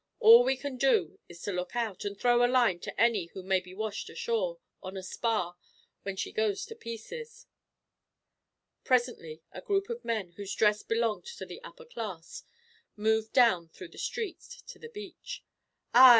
[0.19, 3.43] All we can do is to look out, and throw a line to any who
[3.43, 5.55] may be washed ashore, on a spar,
[6.01, 7.45] when she goes to pieces."
[8.83, 12.41] Presently a group of men, whose dress belonged to the upper class,
[12.95, 15.43] moved down through the street to the beach.
[15.93, 16.09] "Aye!